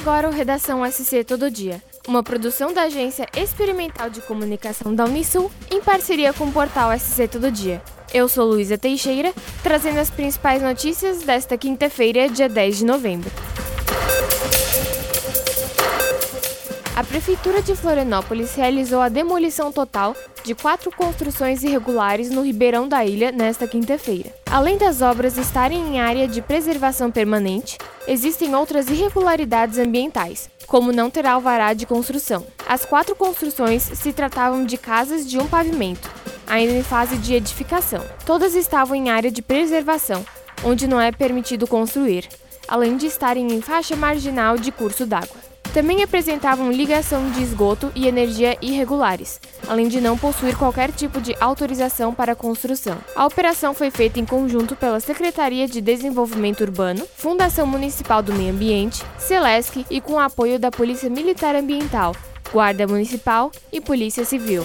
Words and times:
agora 0.00 0.30
o 0.30 0.32
Redação 0.32 0.90
SC 0.90 1.22
Todo 1.24 1.50
Dia, 1.50 1.82
uma 2.08 2.22
produção 2.22 2.72
da 2.72 2.84
Agência 2.84 3.28
Experimental 3.36 4.08
de 4.08 4.22
Comunicação 4.22 4.94
da 4.94 5.04
Unisul 5.04 5.52
em 5.70 5.82
parceria 5.82 6.32
com 6.32 6.44
o 6.44 6.52
portal 6.52 6.90
SC 6.98 7.28
Todo 7.28 7.50
Dia. 7.50 7.82
Eu 8.12 8.26
sou 8.26 8.46
Luísa 8.46 8.78
Teixeira, 8.78 9.34
trazendo 9.62 9.98
as 9.98 10.08
principais 10.08 10.62
notícias 10.62 11.18
desta 11.22 11.58
quinta-feira, 11.58 12.30
dia 12.30 12.48
10 12.48 12.78
de 12.78 12.84
novembro. 12.86 13.30
A 16.96 17.04
Prefeitura 17.04 17.62
de 17.62 17.74
Florianópolis 17.74 18.54
realizou 18.54 19.00
a 19.00 19.08
demolição 19.08 19.70
total 19.72 20.14
de 20.44 20.54
quatro 20.54 20.90
construções 20.90 21.62
irregulares 21.62 22.30
no 22.30 22.42
Ribeirão 22.42 22.88
da 22.88 23.04
Ilha 23.04 23.30
nesta 23.30 23.66
quinta-feira. 23.66 24.30
Além 24.50 24.76
das 24.76 25.00
obras 25.00 25.38
estarem 25.38 25.80
em 25.80 26.00
área 26.00 26.26
de 26.26 26.42
preservação 26.42 27.10
permanente, 27.10 27.78
existem 28.08 28.54
outras 28.54 28.88
irregularidades 28.88 29.78
ambientais, 29.78 30.50
como 30.66 30.92
não 30.92 31.08
ter 31.08 31.24
alvará 31.26 31.72
de 31.72 31.86
construção. 31.86 32.44
As 32.68 32.84
quatro 32.84 33.14
construções 33.14 33.82
se 33.82 34.12
tratavam 34.12 34.64
de 34.66 34.76
casas 34.76 35.28
de 35.28 35.38
um 35.38 35.46
pavimento, 35.46 36.10
ainda 36.46 36.72
em 36.72 36.82
fase 36.82 37.16
de 37.16 37.34
edificação. 37.34 38.04
Todas 38.26 38.54
estavam 38.54 38.96
em 38.96 39.10
área 39.10 39.30
de 39.30 39.40
preservação, 39.40 40.26
onde 40.64 40.86
não 40.86 41.00
é 41.00 41.12
permitido 41.12 41.66
construir, 41.66 42.28
além 42.68 42.96
de 42.96 43.06
estarem 43.06 43.52
em 43.52 43.62
faixa 43.62 43.96
marginal 43.96 44.58
de 44.58 44.70
curso 44.70 45.06
d'água. 45.06 45.49
Também 45.72 46.02
apresentavam 46.02 46.72
ligação 46.72 47.30
de 47.30 47.42
esgoto 47.42 47.92
e 47.94 48.08
energia 48.08 48.58
irregulares, 48.60 49.40
além 49.68 49.86
de 49.86 50.00
não 50.00 50.18
possuir 50.18 50.56
qualquer 50.56 50.90
tipo 50.90 51.20
de 51.20 51.36
autorização 51.40 52.12
para 52.12 52.34
construção. 52.34 52.98
A 53.14 53.24
operação 53.24 53.72
foi 53.72 53.88
feita 53.90 54.18
em 54.18 54.26
conjunto 54.26 54.74
pela 54.74 54.98
Secretaria 54.98 55.68
de 55.68 55.80
Desenvolvimento 55.80 56.62
Urbano, 56.62 57.06
Fundação 57.16 57.66
Municipal 57.68 58.20
do 58.20 58.32
Meio 58.32 58.52
Ambiente, 58.52 59.04
Celesc 59.16 59.86
e 59.88 60.00
com 60.00 60.14
o 60.14 60.18
apoio 60.18 60.58
da 60.58 60.72
Polícia 60.72 61.08
Militar 61.08 61.54
Ambiental, 61.54 62.16
Guarda 62.52 62.86
Municipal 62.86 63.52
e 63.72 63.80
Polícia 63.80 64.24
Civil. 64.24 64.64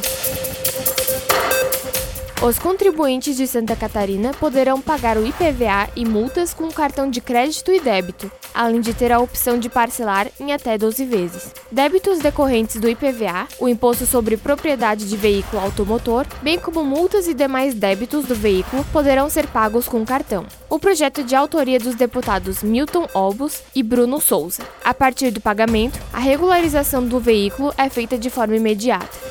Os 2.45 2.59
contribuintes 2.59 3.35
de 3.35 3.47
Santa 3.47 3.75
Catarina 3.75 4.31
poderão 4.31 4.79
pagar 4.79 5.17
o 5.17 5.25
IPVA 5.25 5.89
e 5.95 6.05
multas 6.05 6.53
com 6.53 6.71
cartão 6.71 7.09
de 7.09 7.19
crédito 7.19 7.71
e 7.71 7.79
débito, 7.79 8.31
além 8.53 8.81
de 8.81 8.93
ter 8.93 9.11
a 9.11 9.17
opção 9.17 9.57
de 9.57 9.67
parcelar 9.67 10.27
em 10.39 10.53
até 10.53 10.77
12 10.77 11.05
vezes. 11.05 11.51
Débitos 11.71 12.19
decorrentes 12.19 12.79
do 12.79 12.87
IPVA, 12.87 13.47
o 13.59 13.67
Imposto 13.67 14.05
sobre 14.05 14.37
Propriedade 14.37 15.09
de 15.09 15.17
Veículo 15.17 15.59
Automotor, 15.59 16.27
bem 16.43 16.59
como 16.59 16.85
multas 16.85 17.27
e 17.27 17.33
demais 17.33 17.73
débitos 17.73 18.25
do 18.25 18.35
veículo 18.35 18.85
poderão 18.93 19.27
ser 19.27 19.47
pagos 19.47 19.87
com 19.87 20.05
cartão. 20.05 20.45
O 20.69 20.77
projeto 20.77 21.21
é 21.21 21.23
de 21.23 21.35
autoria 21.35 21.79
dos 21.79 21.95
deputados 21.95 22.61
Milton 22.61 23.07
Obus 23.11 23.63
e 23.73 23.81
Bruno 23.81 24.21
Souza. 24.21 24.61
A 24.83 24.93
partir 24.93 25.31
do 25.31 25.41
pagamento, 25.41 25.99
a 26.13 26.19
regularização 26.19 27.07
do 27.07 27.19
veículo 27.19 27.73
é 27.75 27.89
feita 27.89 28.19
de 28.19 28.29
forma 28.29 28.55
imediata. 28.55 29.25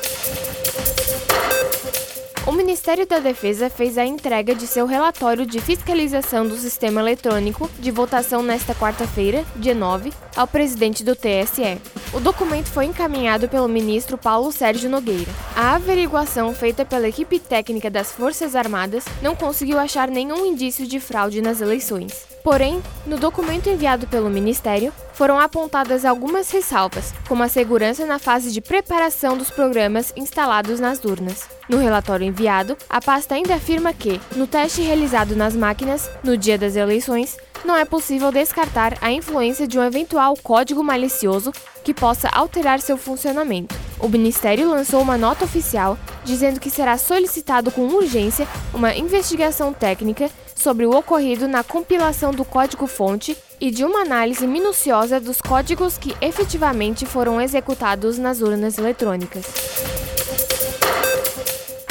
O 2.55 2.57
Ministério 2.57 3.05
da 3.05 3.19
Defesa 3.19 3.69
fez 3.69 3.97
a 3.97 4.05
entrega 4.05 4.55
de 4.55 4.65
seu 4.65 4.85
relatório 4.85 5.45
de 5.45 5.59
fiscalização 5.59 6.47
do 6.47 6.55
sistema 6.55 7.01
eletrônico 7.01 7.69
de 7.77 7.91
votação 7.91 8.41
nesta 8.41 8.73
quarta-feira, 8.73 9.43
dia 9.57 9.75
9, 9.75 10.13
ao 10.37 10.47
presidente 10.47 11.03
do 11.03 11.17
TSE. 11.17 12.04
O 12.15 12.19
documento 12.21 12.67
foi 12.67 12.85
encaminhado 12.85 13.49
pelo 13.49 13.67
ministro 13.67 14.17
Paulo 14.17 14.49
Sérgio 14.49 14.89
Nogueira. 14.89 15.29
A 15.53 15.75
averiguação 15.75 16.55
feita 16.55 16.85
pela 16.85 17.09
equipe 17.09 17.39
técnica 17.39 17.89
das 17.89 18.09
Forças 18.09 18.55
Armadas 18.55 19.03
não 19.21 19.35
conseguiu 19.35 19.77
achar 19.77 20.07
nenhum 20.07 20.45
indício 20.45 20.87
de 20.87 20.97
fraude 20.97 21.41
nas 21.41 21.59
eleições. 21.59 22.25
Porém, 22.41 22.81
no 23.05 23.17
documento 23.17 23.69
enviado 23.69 24.07
pelo 24.07 24.29
Ministério, 24.29 24.93
foram 25.13 25.37
apontadas 25.37 26.05
algumas 26.05 26.49
ressalvas, 26.49 27.13
como 27.27 27.43
a 27.43 27.49
segurança 27.49 28.05
na 28.05 28.17
fase 28.17 28.49
de 28.49 28.61
preparação 28.61 29.37
dos 29.37 29.51
programas 29.51 30.13
instalados 30.15 30.79
nas 30.79 31.03
urnas. 31.03 31.49
No 31.67 31.79
relatório 31.79 32.25
enviado, 32.25 32.77
a 32.89 33.01
pasta 33.01 33.35
ainda 33.35 33.55
afirma 33.55 33.91
que, 33.91 34.21
no 34.37 34.47
teste 34.47 34.81
realizado 34.81 35.35
nas 35.35 35.53
máquinas, 35.53 36.09
no 36.23 36.37
dia 36.37 36.57
das 36.57 36.77
eleições, 36.77 37.35
não 37.65 37.75
é 37.75 37.83
possível 37.83 38.31
descartar 38.31 38.97
a 39.01 39.11
influência 39.11 39.67
de 39.67 39.77
um 39.77 39.83
eventual 39.83 40.35
código 40.41 40.83
malicioso 40.83 41.51
que 41.83 41.93
possa 41.93 42.29
alterar 42.29 42.79
seu 42.79 42.97
funcionamento. 42.97 43.75
O 43.99 44.07
Ministério 44.07 44.69
lançou 44.69 45.01
uma 45.01 45.17
nota 45.17 45.45
oficial 45.45 45.97
dizendo 46.23 46.59
que 46.59 46.69
será 46.69 46.97
solicitado 46.97 47.71
com 47.71 47.87
urgência 47.87 48.47
uma 48.73 48.95
investigação 48.95 49.73
técnica 49.73 50.29
sobre 50.55 50.85
o 50.85 50.95
ocorrido 50.95 51.47
na 51.47 51.63
compilação 51.63 52.31
do 52.31 52.45
código-fonte 52.45 53.37
e 53.59 53.69
de 53.71 53.83
uma 53.83 54.01
análise 54.01 54.47
minuciosa 54.47 55.19
dos 55.19 55.41
códigos 55.41 55.97
que 55.97 56.15
efetivamente 56.21 57.05
foram 57.05 57.41
executados 57.41 58.17
nas 58.17 58.41
urnas 58.41 58.77
eletrônicas. 58.77 59.45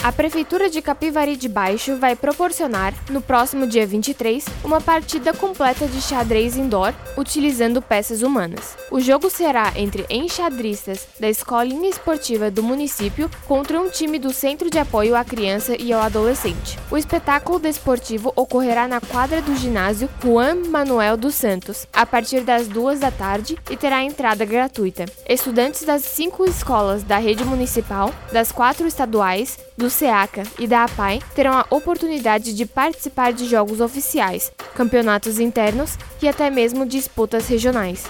A 0.04 0.12
Prefeitura 0.12 0.68
de 0.68 0.82
Capivari 0.82 1.34
de 1.34 1.48
Baixo 1.48 1.96
vai 1.96 2.14
proporcionar, 2.14 2.92
no 3.08 3.22
próximo 3.22 3.66
dia 3.66 3.86
23, 3.86 4.44
uma 4.62 4.78
partida 4.78 5.32
completa 5.32 5.86
de 5.86 5.98
xadrez 6.02 6.58
indoor 6.58 6.92
utilizando 7.16 7.80
peças 7.80 8.20
humanas. 8.20 8.76
O 8.90 9.00
jogo 9.00 9.30
será 9.30 9.72
entre 9.74 10.04
enxadristas 10.10 11.08
da 11.18 11.26
Escolinha 11.26 11.88
Esportiva 11.88 12.50
do 12.50 12.62
município 12.62 13.30
contra 13.46 13.80
um 13.80 13.88
time 13.88 14.18
do 14.18 14.30
Centro 14.30 14.68
de 14.68 14.78
Apoio 14.78 15.16
à 15.16 15.24
Criança 15.24 15.74
e 15.80 15.90
ao 15.90 16.02
Adolescente. 16.02 16.78
O 16.90 16.98
espetáculo 16.98 17.58
desportivo 17.58 18.30
ocorrerá 18.36 18.86
na 18.86 19.00
quadra 19.00 19.40
do 19.40 19.56
ginásio 19.56 20.10
Juan 20.22 20.66
Manuel 20.68 21.16
dos 21.16 21.34
Santos, 21.34 21.86
a 21.90 22.04
partir 22.04 22.42
das 22.42 22.68
duas 22.68 23.00
da 23.00 23.10
tarde 23.10 23.56
e 23.70 23.76
terá 23.76 24.04
entrada 24.04 24.44
gratuita. 24.44 25.06
Estudantes 25.26 25.82
das 25.82 26.02
cinco 26.02 26.44
escolas 26.44 27.02
da 27.02 27.16
rede 27.16 27.42
municipal, 27.42 28.12
das 28.30 28.52
quatro 28.52 28.86
estaduais, 28.86 29.56
do 29.76 29.90
SEACA 29.90 30.44
e 30.58 30.66
da 30.66 30.84
APAI 30.84 31.20
terão 31.34 31.52
a 31.52 31.66
oportunidade 31.70 32.54
de 32.54 32.66
participar 32.66 33.32
de 33.32 33.46
jogos 33.46 33.80
oficiais, 33.80 34.52
campeonatos 34.74 35.38
internos 35.38 35.98
e 36.22 36.28
até 36.28 36.50
mesmo 36.50 36.86
disputas 36.86 37.48
regionais. 37.48 38.04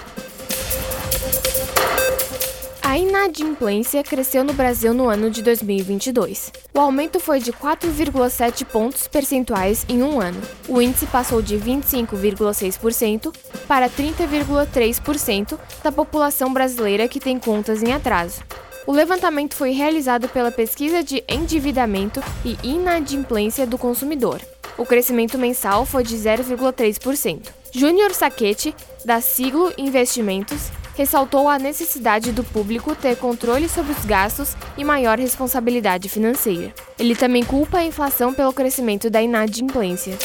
A 2.95 2.97
inadimplência 2.97 4.01
cresceu 4.03 4.41
no 4.41 4.53
Brasil 4.53 4.93
no 4.93 5.09
ano 5.09 5.29
de 5.29 5.41
2022. 5.41 6.53
O 6.73 6.79
aumento 6.79 7.19
foi 7.19 7.41
de 7.41 7.51
4,7 7.51 8.63
pontos 8.63 9.05
percentuais 9.05 9.85
em 9.89 10.01
um 10.01 10.21
ano. 10.21 10.41
O 10.65 10.81
índice 10.81 11.05
passou 11.07 11.41
de 11.41 11.57
25,6% 11.57 13.35
para 13.67 13.89
30,3% 13.89 15.59
da 15.83 15.91
população 15.91 16.53
brasileira 16.53 17.05
que 17.09 17.19
tem 17.19 17.37
contas 17.37 17.83
em 17.83 17.91
atraso. 17.91 18.41
O 18.87 18.91
levantamento 18.91 19.55
foi 19.55 19.71
realizado 19.71 20.29
pela 20.29 20.51
Pesquisa 20.51 21.03
de 21.03 21.23
Endividamento 21.27 22.21
e 22.43 22.55
Inadimplência 22.63 23.65
do 23.65 23.79
Consumidor. 23.79 24.39
O 24.77 24.85
crescimento 24.85 25.39
mensal 25.39 25.85
foi 25.87 26.03
de 26.03 26.15
0,3%. 26.15 27.47
Júnior 27.71 28.13
Saquete, 28.13 28.75
da 29.03 29.19
Siglo 29.21 29.73
Investimentos, 29.75 30.69
ressaltou 30.95 31.49
a 31.49 31.57
necessidade 31.57 32.31
do 32.31 32.43
público 32.43 32.95
ter 32.95 33.17
controle 33.17 33.67
sobre 33.67 33.91
os 33.91 34.05
gastos 34.05 34.55
e 34.77 34.83
maior 34.83 35.17
responsabilidade 35.17 36.07
financeira. 36.07 36.71
Ele 36.99 37.15
também 37.15 37.43
culpa 37.43 37.79
a 37.79 37.85
inflação 37.85 38.35
pelo 38.35 38.53
crescimento 38.53 39.09
da 39.09 39.21
inadimplência. 39.21 40.15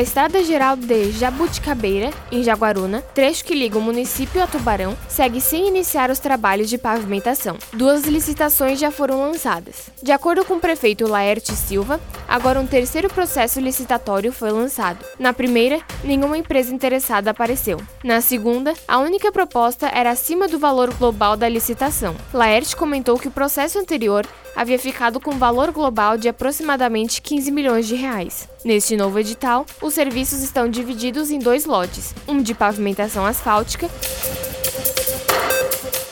A 0.00 0.02
Estrada 0.02 0.42
Geral 0.42 0.76
de 0.76 1.12
Jabuticabeira, 1.12 2.10
em 2.32 2.42
Jaguaruna, 2.42 3.02
trecho 3.14 3.44
que 3.44 3.54
liga 3.54 3.76
o 3.76 3.82
município 3.82 4.42
a 4.42 4.46
Tubarão, 4.46 4.96
segue 5.06 5.42
sem 5.42 5.68
iniciar 5.68 6.10
os 6.10 6.18
trabalhos 6.18 6.70
de 6.70 6.78
pavimentação. 6.78 7.58
Duas 7.74 8.04
licitações 8.04 8.80
já 8.80 8.90
foram 8.90 9.20
lançadas. 9.20 9.90
De 10.02 10.10
acordo 10.10 10.42
com 10.42 10.54
o 10.54 10.58
prefeito 10.58 11.06
Laerte 11.06 11.52
Silva, 11.52 12.00
agora 12.26 12.58
um 12.58 12.66
terceiro 12.66 13.10
processo 13.10 13.60
licitatório 13.60 14.32
foi 14.32 14.50
lançado. 14.50 15.04
Na 15.18 15.34
primeira, 15.34 15.82
nenhuma 16.02 16.38
empresa 16.38 16.74
interessada 16.74 17.30
apareceu. 17.30 17.78
Na 18.02 18.22
segunda, 18.22 18.72
a 18.88 18.96
única 19.00 19.30
proposta 19.30 19.86
era 19.92 20.12
acima 20.12 20.48
do 20.48 20.58
valor 20.58 20.94
global 20.94 21.36
da 21.36 21.46
licitação. 21.46 22.16
Laerte 22.32 22.74
comentou 22.74 23.18
que 23.18 23.28
o 23.28 23.32
processo 23.32 23.78
anterior 23.78 24.26
havia 24.60 24.78
ficado 24.78 25.18
com 25.18 25.30
um 25.30 25.38
valor 25.38 25.72
global 25.72 26.18
de 26.18 26.28
aproximadamente 26.28 27.22
15 27.22 27.50
milhões 27.50 27.88
de 27.88 27.94
reais. 27.94 28.46
Neste 28.62 28.94
novo 28.94 29.18
edital, 29.18 29.64
os 29.80 29.94
serviços 29.94 30.42
estão 30.42 30.68
divididos 30.68 31.30
em 31.30 31.38
dois 31.38 31.64
lotes, 31.64 32.14
um 32.28 32.42
de 32.42 32.52
pavimentação 32.52 33.24
asfáltica 33.24 33.88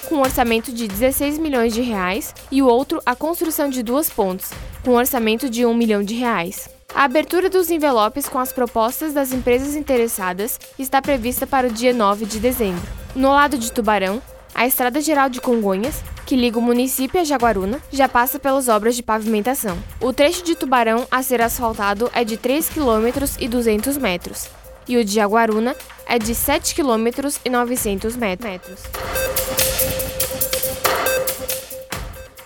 com 0.08 0.20
orçamento 0.20 0.72
de 0.72 0.88
16 0.88 1.36
milhões 1.36 1.74
de 1.74 1.82
reais 1.82 2.34
e 2.50 2.62
o 2.62 2.66
outro 2.66 3.02
a 3.04 3.14
construção 3.14 3.68
de 3.68 3.82
duas 3.82 4.08
pontes, 4.08 4.50
com 4.82 4.92
orçamento 4.92 5.50
de 5.50 5.66
1 5.66 5.74
milhão 5.74 6.02
de 6.02 6.14
reais. 6.14 6.70
A 6.94 7.04
abertura 7.04 7.50
dos 7.50 7.70
envelopes 7.70 8.30
com 8.30 8.38
as 8.38 8.50
propostas 8.50 9.12
das 9.12 9.30
empresas 9.30 9.76
interessadas 9.76 10.58
está 10.78 11.02
prevista 11.02 11.46
para 11.46 11.68
o 11.68 11.70
dia 11.70 11.92
9 11.92 12.24
de 12.24 12.40
dezembro. 12.40 12.88
No 13.14 13.28
lado 13.28 13.58
de 13.58 13.70
Tubarão, 13.70 14.22
a 14.58 14.66
Estrada 14.66 15.00
Geral 15.00 15.30
de 15.30 15.40
Congonhas 15.40 16.02
que 16.26 16.36
liga 16.36 16.58
o 16.58 16.62
município 16.62 17.18
a 17.18 17.24
Jaguaruna, 17.24 17.80
já 17.90 18.06
passa 18.06 18.38
pelas 18.38 18.68
obras 18.68 18.94
de 18.94 19.02
pavimentação. 19.02 19.78
O 19.98 20.12
trecho 20.12 20.44
de 20.44 20.54
Tubarão 20.54 21.06
a 21.10 21.22
ser 21.22 21.40
asfaltado 21.40 22.10
é 22.12 22.22
de 22.22 22.36
3 22.36 22.68
km 22.68 23.24
e 23.40 23.48
200 23.48 23.96
metros, 23.96 24.46
e 24.86 24.98
o 24.98 25.04
de 25.04 25.14
Jaguaruna 25.14 25.74
é 26.06 26.18
de 26.18 26.34
7 26.34 26.74
km 26.74 27.30
e 27.42 27.48
900 27.48 28.14
metros. 28.14 28.82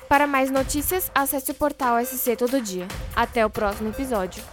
Para 0.09 0.29
mais 0.29 0.49
notícias, 0.49 1.11
acesse 1.13 1.51
o 1.51 1.55
portal 1.55 1.97
SC 2.05 2.37
Todo 2.37 2.61
Dia. 2.61 2.87
Até 3.17 3.45
o 3.45 3.51
próximo 3.51 3.89
episódio. 3.89 4.45